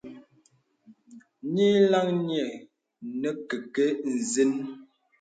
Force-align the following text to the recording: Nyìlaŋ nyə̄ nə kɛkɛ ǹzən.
Nyìlaŋ 1.53 2.07
nyə̄ 2.27 2.47
nə 3.19 3.29
kɛkɛ 3.49 3.85
ǹzən. 4.13 4.51